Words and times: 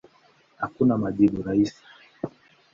Hakuna 0.61 0.93
majibu 1.03 1.37
rahisi. 1.45 1.81